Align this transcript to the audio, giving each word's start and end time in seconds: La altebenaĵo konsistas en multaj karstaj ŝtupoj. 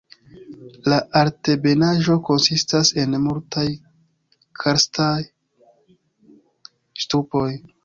La 0.91 0.95
altebenaĵo 1.19 2.15
konsistas 2.29 2.91
en 3.03 3.19
multaj 3.27 3.67
karstaj 4.65 5.13
ŝtupoj. 7.05 7.49